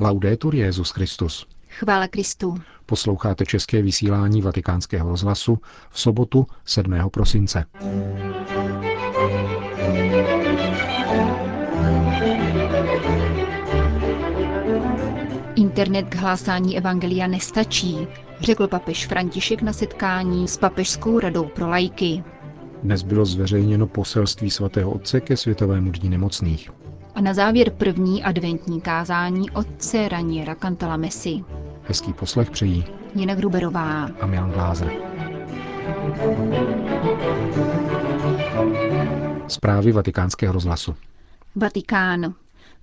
[0.00, 1.46] Laudetur Jezus Christus.
[1.68, 2.54] Chvála Kristu.
[2.86, 5.58] Posloucháte české vysílání Vatikánského rozhlasu
[5.90, 7.10] v sobotu 7.
[7.10, 7.64] prosince.
[15.56, 18.06] Internet k hlásání evangelia nestačí,
[18.40, 22.24] řekl papež František na setkání s Papežskou radou pro lajky.
[22.82, 26.70] Dnes bylo zveřejněno poselství svatého otce ke Světovému dní nemocných.
[27.14, 31.44] A na závěr první adventní kázání otce Raniera Cantala Messi.
[31.82, 34.92] Hezký poslech přejí Nina Gruberová a Milan Glázer.
[39.48, 40.94] Zprávy vatikánského rozhlasu.
[41.56, 42.34] Vatikán.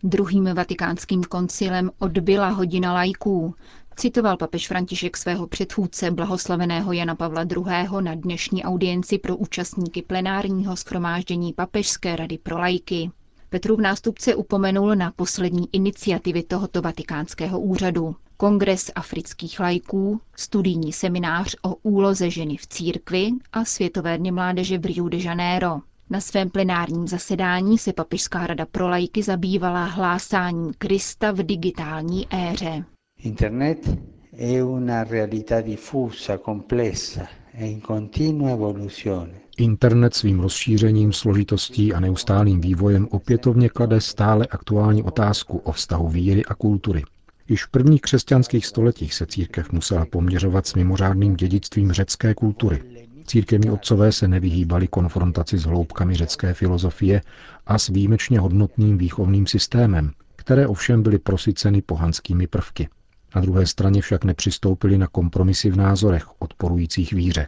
[0.04, 3.56] Druhým vatikánským koncilem odbyla hodina lajků,
[3.98, 8.02] citoval papež František svého předchůdce blahoslaveného Jana Pavla II.
[8.02, 13.12] na dnešní audienci pro účastníky plenárního schromáždění Papežské rady pro lajky.
[13.50, 18.16] Petrův nástupce upomenul na poslední iniciativy tohoto vatikánského úřadu.
[18.38, 24.86] Kongres afrických lajků, studijní seminář o úloze ženy v církvi a Světové dny mládeže v
[24.86, 25.80] Rio de Janeiro.
[26.10, 32.86] Na svém plenárním zasedání se Papežská rada pro lajky zabývala hlásáním Krista v digitální éře.
[33.28, 33.98] Internet
[34.30, 39.42] è una realtà diffusa, complessa e in continua evoluzione.
[39.58, 46.46] Internet svým rozšířením, složitostí a neustálým vývojem opětovně klade stále aktuální otázku o vztahu víry
[46.46, 47.04] a kultury.
[47.50, 52.84] Již v prvních křesťanských stoletích se církev musela poměřovat s mimořádným dědictvím řecké kultury.
[53.26, 57.22] Církevní otcové se nevyhýbali konfrontaci s hloubkami řecké filozofie
[57.66, 62.88] a s výjimečně hodnotným výchovným systémem, které ovšem byly prosyceny pohanskými prvky.
[63.36, 67.48] Na druhé straně však nepřistoupili na kompromisy v názorech odporujících víře.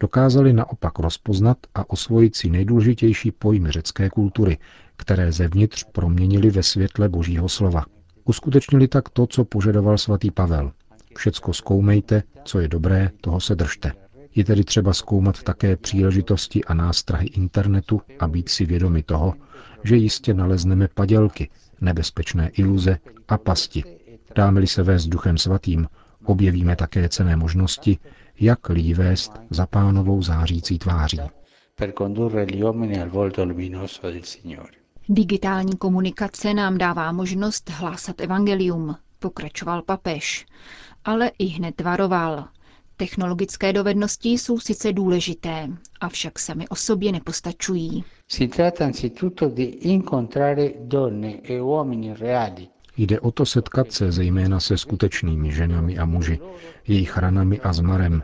[0.00, 4.58] Dokázali naopak rozpoznat a osvojit si nejdůležitější pojmy řecké kultury,
[4.96, 7.84] které zevnitř proměnili ve světle božího slova.
[8.24, 10.72] Uskutečnili tak to, co požadoval svatý Pavel.
[11.16, 13.92] Všecko zkoumejte, co je dobré, toho se držte.
[14.34, 19.34] Je tedy třeba zkoumat také příležitosti a nástrahy internetu a být si vědomi toho,
[19.84, 21.50] že jistě nalezneme padělky,
[21.80, 23.84] nebezpečné iluze a pasti.
[24.34, 25.86] Dáme-li se vést duchem svatým,
[26.24, 27.98] objevíme také cené možnosti,
[28.40, 31.18] jak lidi vést za pánovou zářící tváří.
[35.08, 40.46] Digitální komunikace nám dává možnost hlásat evangelium, pokračoval papež,
[41.04, 42.48] ale i hned varoval.
[42.96, 45.68] Technologické dovednosti jsou sice důležité,
[46.00, 48.04] avšak sami o sobě nepostačují.
[48.28, 52.68] Si tratta anzitutto di incontrare donne e uomini reali
[53.00, 56.40] Jde o to setkat se zejména se skutečnými ženami a muži,
[56.88, 58.22] jejich ranami a zmarem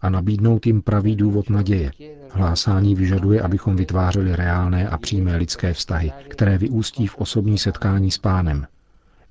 [0.00, 1.92] a nabídnout jim pravý důvod naděje.
[2.30, 8.18] Hlásání vyžaduje, abychom vytvářeli reálné a přímé lidské vztahy, které vyústí v osobní setkání s
[8.18, 8.66] pánem.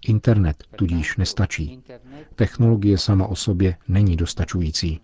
[0.08, 1.84] Internet tudíž nestačí.
[2.36, 5.00] Technologie sama o sobě není dostačující.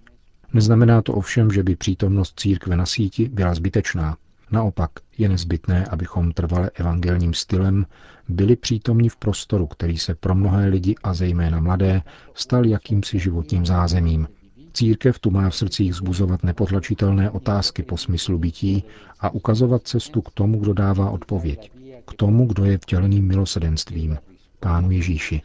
[0.53, 4.17] Neznamená to ovšem, že by přítomnost církve na síti byla zbytečná.
[4.51, 7.85] Naopak je nezbytné, abychom trvale evangelním stylem
[8.29, 12.01] byli přítomní v prostoru, který se pro mnohé lidi a zejména mladé
[12.33, 14.27] stal jakýmsi životním zázemím.
[14.73, 18.83] Církev tu má v srdcích zbuzovat nepotlačitelné otázky po smyslu bytí
[19.19, 21.71] a ukazovat cestu k tomu, kdo dává odpověď.
[22.07, 24.17] K tomu, kdo je vtěleným milosedenstvím,
[24.59, 25.41] Pánu Ježíši.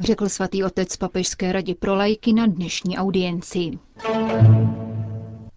[0.00, 3.70] Řekl svatý otec papežské radě pro lajky na dnešní audienci.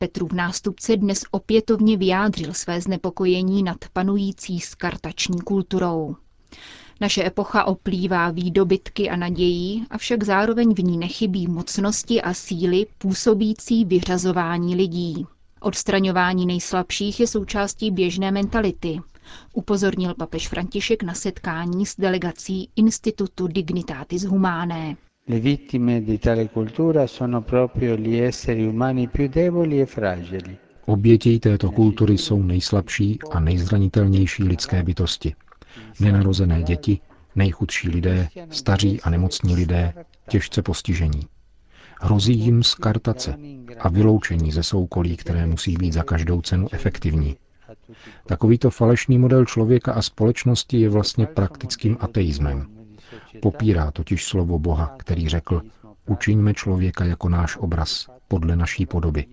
[0.05, 6.15] Petrův nástupce dnes opětovně vyjádřil své znepokojení nad panující skartační kulturou.
[7.01, 13.85] Naše epocha oplývá výdobytky a nadějí, avšak zároveň v ní nechybí mocnosti a síly působící
[13.85, 15.25] vyřazování lidí.
[15.61, 18.99] Odstraňování nejslabších je součástí běžné mentality,
[19.53, 24.95] upozornil papež František na setkání s delegací Institutu Dignitatis Humanae.
[25.27, 30.57] Le vittime di tale cultura sono proprio gli esseri umani più deboli e fragili.
[30.85, 35.35] Obětí této kultury jsou nejslabší a nejzranitelnější lidské bytosti.
[35.99, 36.99] Nenarozené děti,
[37.35, 39.93] nejchudší lidé, staří a nemocní lidé,
[40.29, 41.21] těžce postižení.
[42.01, 43.35] Hrozí jim skartace
[43.79, 47.35] a vyloučení ze soukolí, které musí být za každou cenu efektivní.
[48.25, 52.84] Takovýto falešný model člověka a společnosti je vlastně praktickým ateismem.
[53.41, 55.61] Popírá totiž slovo Boha, který řekl,
[56.05, 59.25] učiňme člověka jako náš obraz, podle naší podoby.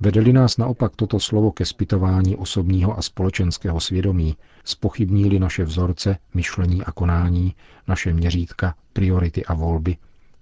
[0.00, 6.84] Vedeli nás naopak toto slovo ke zpytování osobního a společenského svědomí, spochybníli naše vzorce, myšlení
[6.84, 7.54] a konání,
[7.88, 9.96] naše měřítka, priority a volby,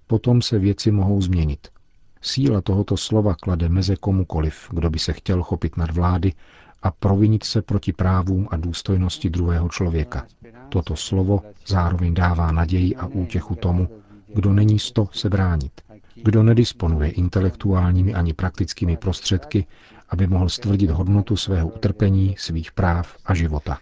[0.07, 1.67] potom se věci mohou změnit.
[2.21, 6.33] Síla tohoto slova klade meze komukoliv, kdo by se chtěl chopit nad vlády
[6.83, 10.27] a provinit se proti právům a důstojnosti druhého člověka.
[10.69, 13.87] Toto slovo zároveň dává naději a útěchu tomu,
[14.33, 15.81] kdo není sto se bránit,
[16.23, 19.65] kdo nedisponuje intelektuálními ani praktickými prostředky,
[20.09, 23.77] aby mohl stvrdit hodnotu svého utrpení, svých práv a života.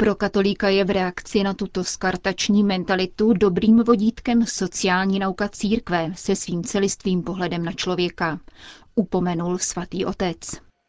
[0.00, 6.36] Pro katolíka je v reakci na tuto skartační mentalitu dobrým vodítkem sociální nauka církve se
[6.36, 8.40] svým celistvým pohledem na člověka,
[8.94, 10.38] upomenul svatý otec.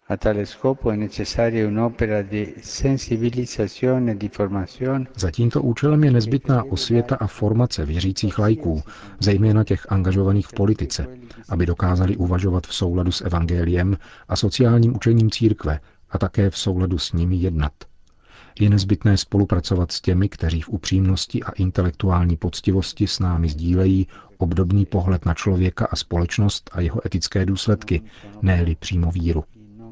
[0.07, 5.05] A tale scopo è necessaria un'opera di sensibilizzazione e di formazione.
[5.15, 8.81] Za tímto účelem je nezbytná osvěta a formace věřících lajků,
[9.19, 11.07] zejména těch angažovaných v politice,
[11.49, 13.97] aby dokázali uvažovat v souladu s evangeliem
[14.27, 15.79] a sociálním učením církve
[16.09, 17.73] a také v souladu s nimi jednat.
[18.59, 24.07] Je nezbytné spolupracovat s těmi, kteří v upřímnosti a intelektuální poctivosti s námi sdílejí
[24.37, 28.01] obdobný pohled na člověka a společnost a jeho etické důsledky,
[28.41, 29.43] ne přímo víru.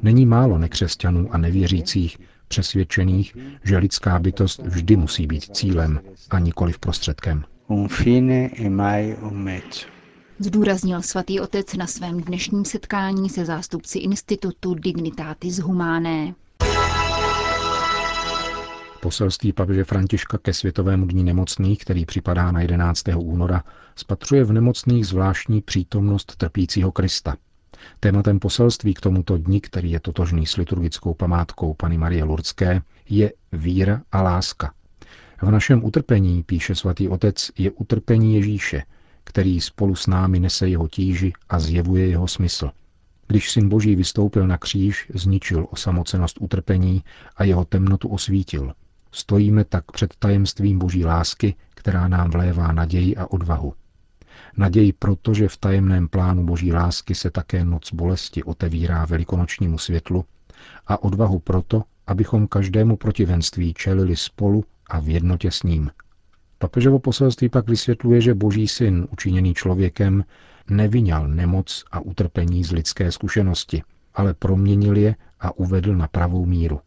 [0.02, 2.18] Není málo nekřesťanů a nevěřících,
[2.48, 6.00] přesvědčených, že lidská bytost vždy musí být cílem
[6.30, 7.44] a nikoli prostředkem.
[8.56, 9.62] E
[10.40, 16.34] Zdůraznil svatý otec na svém dnešním setkání se zástupci institutu Dignitatis Humané.
[19.02, 23.04] Poselství papeže Františka ke Světovému dní nemocných, který připadá na 11.
[23.16, 23.64] února,
[23.96, 27.36] spatřuje v nemocných zvláštní přítomnost trpícího Krista.
[28.00, 33.34] Tématem poselství k tomuto dni, který je totožný s liturgickou památkou Pany Marie Lurdské, je
[33.52, 34.74] víra a láska.
[35.42, 38.84] V našem utrpení, píše svatý otec, je utrpení Ježíše,
[39.24, 42.72] který spolu s námi nese jeho tíži a zjevuje jeho smysl.
[43.28, 47.04] Když syn Boží vystoupil na kříž, zničil osamocenost utrpení
[47.36, 48.74] a jeho temnotu osvítil.
[49.12, 53.74] Stojíme tak před tajemstvím Boží lásky, která nám vlévá naději a odvahu.
[54.57, 60.25] Naději proto, že v tajemném plánu Boží lásky se také noc bolesti otevírá velikonočnímu světlu
[60.88, 65.92] a odvahu proto, abychom každému protivenství čelili spolu a v jednotě s ním.
[66.57, 70.24] Papežovo poselství pak vysvětluje, že Boží syn, učiněný člověkem,
[70.69, 73.83] nevyňal nemoc a utrpení z lidské zkušenosti,
[74.13, 76.80] ale proměnil je a uvedl na pravou míru.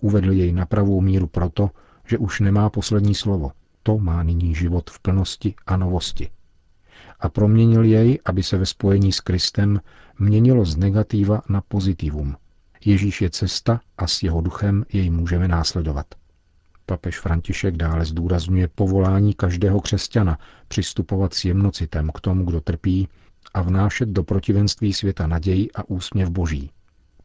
[0.00, 1.70] Uvedl jej na pravou míru proto,
[2.06, 3.52] že už nemá poslední slovo.
[3.82, 6.30] To má nyní život v plnosti a novosti
[7.20, 9.80] a proměnil jej, aby se ve spojení s Kristem
[10.18, 12.36] měnilo z negativa na pozitivum.
[12.84, 16.06] Ježíš je cesta a s jeho duchem jej můžeme následovat.
[16.86, 20.38] Papež František dále zdůrazňuje povolání každého křesťana
[20.68, 23.08] přistupovat s jemnocitem k tomu, kdo trpí
[23.54, 26.70] a vnášet do protivenství světa naději a úsměv boží.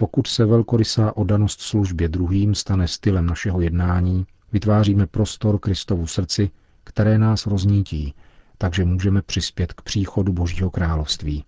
[0.01, 6.51] Pokud se velkorysá odanost službě druhým stane stylem našeho jednání, vytváříme prostor Kristovu srdci,
[6.83, 8.13] které nás roznítí
[8.61, 11.45] takže můžeme přispět k příchodu Božího království.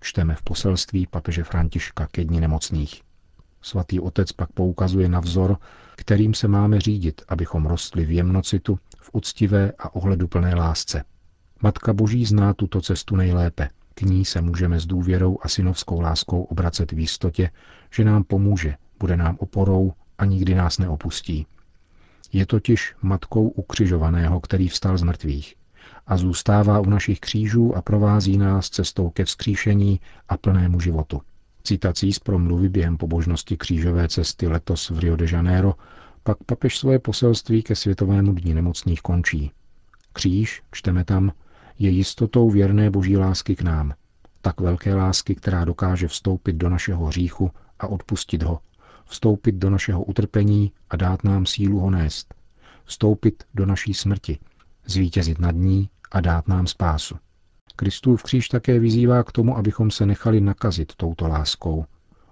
[0.00, 3.02] Čteme v poselství papeže Františka ke dni nemocných.
[3.62, 5.56] Svatý otec pak poukazuje na vzor,
[5.96, 11.04] kterým se máme řídit, abychom rostli v jemnocitu, v úctivé a ohleduplné lásce.
[11.62, 13.68] Matka Boží zná tuto cestu nejlépe.
[13.98, 17.50] K ní se můžeme s důvěrou a synovskou láskou obracet v jistotě,
[17.90, 21.46] že nám pomůže, bude nám oporou a nikdy nás neopustí.
[22.32, 25.54] Je totiž matkou ukřižovaného, který vstal z mrtvých
[26.06, 31.22] a zůstává u našich křížů a provází nás cestou ke vzkříšení a plnému životu.
[31.64, 35.74] Citací z promluvy během pobožnosti křížové cesty letos v Rio de Janeiro
[36.22, 39.50] pak papež svoje poselství ke Světovému dní nemocných končí.
[40.12, 41.32] Kříž, čteme tam,
[41.78, 43.94] je jistotou věrné boží lásky k nám.
[44.42, 48.60] Tak velké lásky, která dokáže vstoupit do našeho hříchu a odpustit ho,
[49.04, 52.34] vstoupit do našeho utrpení a dát nám sílu ho nést,
[52.84, 54.38] vstoupit do naší smrti,
[54.86, 57.16] zvítězit nad ní a dát nám spásu.
[57.76, 61.84] Kristův kříž také vyzývá k tomu, abychom se nechali nakazit touto láskou.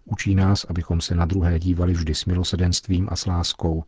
[0.04, 3.84] Učí nás, abychom se na druhé dívali vždy s milosedenstvím a s láskou,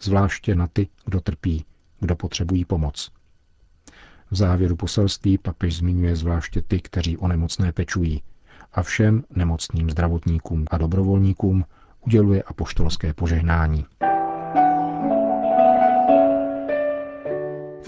[0.00, 1.64] zvláště na ty, kdo trpí,
[2.00, 3.10] kdo potřebují pomoc.
[4.30, 8.22] V závěru poselství papež zmiňuje zvláště ty, kteří o nemocné pečují
[8.72, 11.64] a všem nemocným zdravotníkům a dobrovolníkům
[12.06, 13.84] uděluje apoštolské požehnání.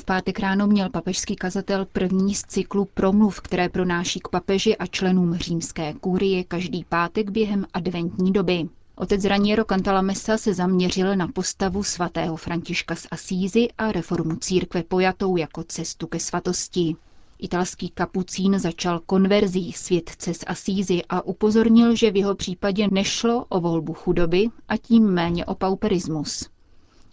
[0.09, 5.35] pátek ráno měl papežský kazatel první z cyklu promluv, které pronáší k papeži a členům
[5.35, 8.68] římské kůrie každý pátek během adventní doby.
[9.00, 15.37] Otec Raniero Cantalamessa se zaměřil na postavu svatého Františka z Asízy a reformu církve pojatou
[15.37, 16.97] jako cestu ke svatosti.
[17.38, 23.61] Italský kapucín začal konverzí světce z Asízy a upozornil, že v jeho případě nešlo o
[23.61, 26.49] volbu chudoby a tím méně o pauperismus.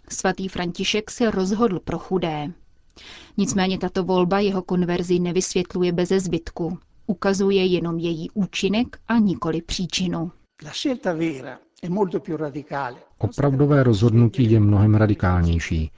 [0.08, 2.52] Svatý František se rozhodl pro chudé.
[3.36, 6.78] Nicméně tato volba jeho konverzi nevysvětluje beze zbytku.
[7.06, 10.30] Ukazuje jenom její účinek a nikoli příčinu.
[13.18, 15.90] Opravdové rozhodnutí je mnohem radikálnější.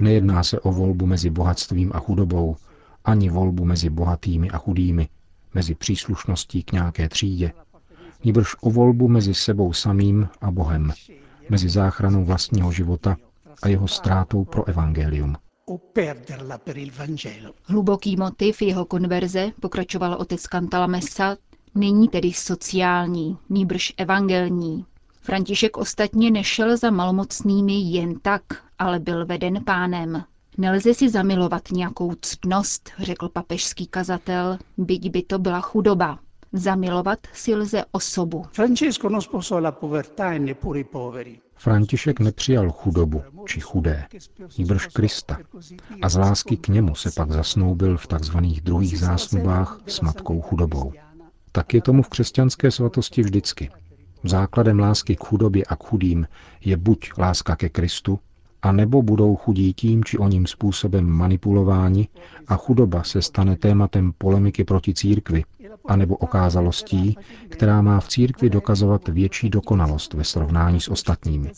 [0.00, 2.56] Nejedná se o volbu mezi bohatstvím a chudobou,
[3.04, 5.08] ani volbu mezi bohatými a chudými,
[5.54, 7.52] mezi příslušností k nějaké třídě,
[8.24, 10.92] níbrž o volbu mezi sebou samým a Bohem,
[11.48, 13.16] mezi záchranou vlastního života
[13.62, 15.36] a jeho ztrátou pro evangelium.
[17.64, 20.46] Hluboký motiv jeho konverze, pokračoval otec
[20.86, 21.36] Messa,
[21.74, 24.84] není tedy sociální, nýbrž evangelní.
[25.24, 28.42] František ostatně nešel za malomocnými jen tak,
[28.78, 30.24] ale byl veden pánem.
[30.58, 36.18] Nelze si zamilovat nějakou ctnost, řekl papežský kazatel, byť by to byla chudoba.
[36.52, 38.46] Zamilovat si lze osobu.
[38.46, 38.50] E
[41.56, 44.06] František nepřijal chudobu či chudé,
[44.58, 45.38] nýbrž Krista
[46.02, 50.92] a z lásky k němu se pak zasnoubil v takzvaných druhých zásnubách s matkou chudobou.
[51.52, 53.70] Tak je tomu v křesťanské svatosti vždycky.
[54.24, 56.26] Základem lásky k chudobě a k chudým
[56.64, 58.18] je buď láska ke Kristu,
[58.62, 62.08] a nebo budou chudí tím či oním způsobem manipulováni
[62.48, 65.44] a chudoba se stane tématem polemiky proti církvi,
[65.86, 67.16] anebo okázalostí,
[67.48, 71.52] která má v církvi dokazovat větší dokonalost ve srovnání s ostatními.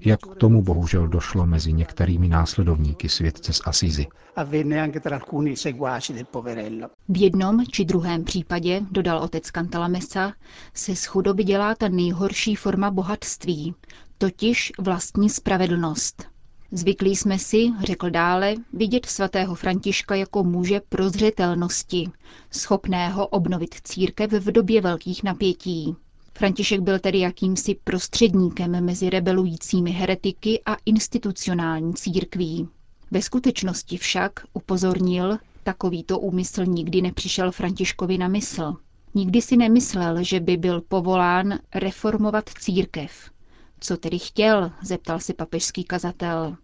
[0.00, 4.06] Jak k tomu bohužel došlo mezi některými následovníky světce z Asizi.
[7.08, 9.50] V jednom či druhém případě, dodal otec
[9.88, 10.32] Mesa,
[10.74, 13.74] se z chudoby dělá ta nejhorší forma bohatství,
[14.18, 16.35] totiž vlastní spravedlnost.
[16.72, 22.10] Zvyklí jsme si, řekl dále, vidět svatého Františka jako muže prozřetelnosti,
[22.50, 25.96] schopného obnovit církev v době velkých napětí.
[26.38, 32.68] František byl tedy jakýmsi prostředníkem mezi rebelujícími heretiky a institucionální církví.
[33.10, 38.74] Ve skutečnosti však, upozornil, takovýto úmysl nikdy nepřišel Františkovi na mysl.
[39.14, 43.30] Nikdy si nemyslel, že by byl povolán reformovat církev.
[43.80, 46.56] Co tedy chtěl, zeptal si papežský kazatel.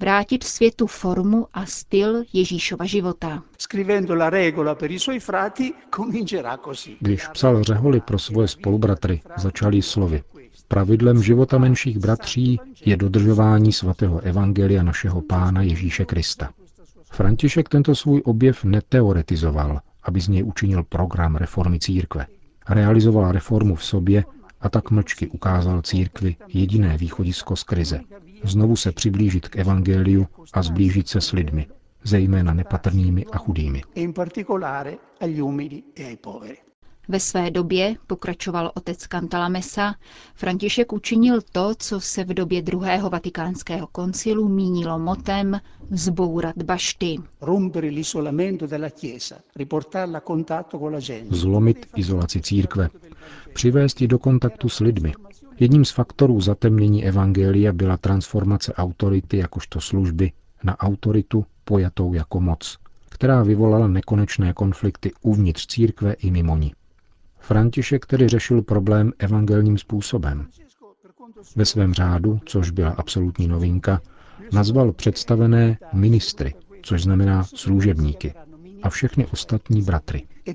[0.00, 3.42] Vrátit světu formu a styl Ježíšova života.
[7.00, 10.22] Když psal řeholy pro svoje spolubratry, začali slovy.
[10.68, 16.50] Pravidlem života menších bratří je dodržování svatého evangelia našeho pána Ježíše Krista.
[17.10, 22.26] František tento svůj objev neteoretizoval, aby z něj učinil program reformy církve.
[22.68, 24.24] Realizoval reformu v sobě
[24.62, 28.00] a tak mlčky ukázal církvi jediné východisko z krize.
[28.44, 31.66] Znovu se přiblížit k evangeliu a zblížit se s lidmi,
[32.04, 33.82] zejména nepatrnými a chudými.
[37.08, 39.94] Ve své době, pokračoval otec Cantalamessa,
[40.34, 47.16] František učinil to, co se v době druhého vatikánského koncilu mínilo motem zbourat bašty.
[51.30, 52.88] Zlomit izolaci církve,
[53.54, 55.12] přivést ji do kontaktu s lidmi.
[55.60, 60.32] Jedním z faktorů zatemnění evangelia byla transformace autority jakožto služby
[60.64, 66.72] na autoritu pojatou jako moc, která vyvolala nekonečné konflikty uvnitř církve i mimo ní.
[67.38, 70.46] František tedy řešil problém evangelním způsobem.
[71.56, 74.00] Ve svém řádu, což byla absolutní novinka,
[74.52, 78.34] nazval představené ministry, což znamená služebníky,
[78.82, 80.26] a všechny ostatní bratry.
[80.48, 80.54] E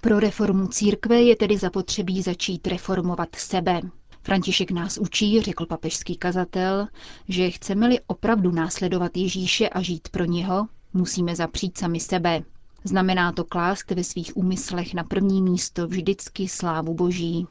[0.00, 3.80] Pro reformu církve je tedy zapotřebí začít reformovat sebe.
[4.22, 6.88] František nás učí, řekl papežský kazatel,
[7.28, 12.42] že chceme-li opravdu následovat Ježíše a žít pro něho, musíme zapřít sami sebe.
[12.84, 17.46] Znamená to klást ve svých úmyslech na první místo vždycky slávu Boží.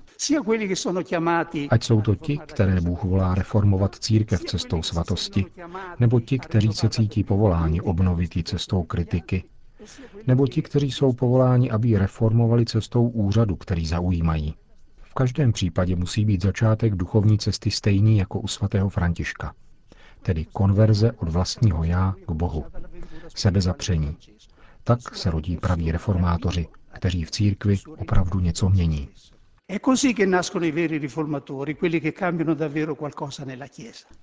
[1.70, 5.46] Ať jsou to ti, které Bůh volá reformovat církev cestou svatosti,
[6.00, 9.44] nebo ti, kteří se cítí povoláni obnovit ji cestou kritiky,
[10.28, 14.56] nebo ti, kteří jsou povoláni, aby ji reformovali cestou úřadu, který zaujímají.
[15.02, 19.54] V každém případě musí být začátek duchovní cesty stejný jako u svatého Františka,
[20.22, 22.66] tedy konverze od vlastního já k Bohu,
[23.36, 24.18] sebezapření,
[24.84, 29.10] tak se rodí praví reformátoři, kteří v církvi opravdu něco mění.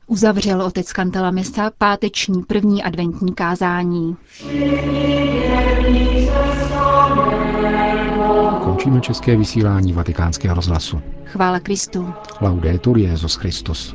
[0.06, 4.16] Uzavřel otec Cantalamessa páteční první adventní kázání.
[8.64, 11.00] Končíme české vysílání vatikánského rozhlasu.
[11.24, 12.14] Chvála Kristu.
[12.40, 13.94] Laudetur Jezus Christus.